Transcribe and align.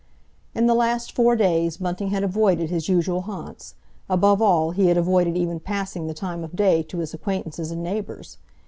In 0.55 0.65
the 0.65 0.73
last 0.73 1.11
four 1.11 1.35
days 1.35 1.77
Bunting 1.77 2.07
had 2.07 2.23
avoided 2.23 2.71
his 2.71 2.89
usual 2.89 3.21
haunts; 3.21 3.75
above 4.09 4.41
all, 4.41 4.71
he 4.71 4.87
had 4.87 4.97
avoided 4.97 5.37
even 5.37 5.59
passing 5.59 6.07
the 6.07 6.15
time 6.15 6.43
of 6.43 6.55
day 6.55 6.81
to 6.81 6.97
his 6.97 7.13
acquaintances 7.13 7.69
and 7.69 7.83
neighbours. 7.83 8.39